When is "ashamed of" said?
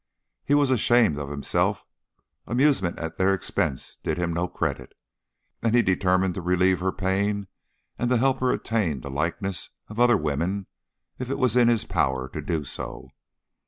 0.71-1.29